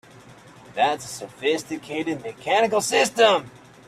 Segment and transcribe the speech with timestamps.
[0.73, 3.51] That's a sophisticated mechanical system!